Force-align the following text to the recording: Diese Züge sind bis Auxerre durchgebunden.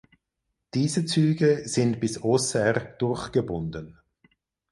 Diese 0.73 1.05
Züge 1.05 1.61
sind 1.67 1.99
bis 1.99 2.23
Auxerre 2.23 2.95
durchgebunden. 2.97 3.99